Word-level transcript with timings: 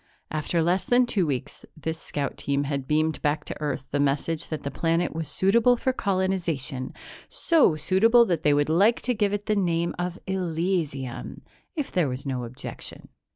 After 0.31 0.63
less 0.63 0.83
than 0.83 1.05
two 1.05 1.27
weeks, 1.27 1.63
this 1.77 2.01
scout 2.01 2.35
team 2.35 2.63
had 2.63 2.87
beamed 2.87 3.21
back 3.21 3.45
to 3.45 3.61
Earth 3.61 3.85
the 3.91 3.99
message 3.99 4.47
that 4.47 4.63
the 4.63 4.71
planet 4.71 5.13
was 5.13 5.27
suitable 5.27 5.75
for 5.77 5.93
colonization, 5.93 6.91
so 7.29 7.75
suitable 7.75 8.25
that 8.25 8.41
they 8.41 8.51
would 8.55 8.67
like 8.67 9.01
to 9.01 9.13
give 9.13 9.31
it 9.31 9.45
the 9.45 9.55
name 9.55 9.93
of 9.99 10.17
Elysium, 10.25 11.43
if 11.75 11.91
there 11.91 12.09
was 12.09 12.25
no 12.25 12.45
objection. 12.45 13.09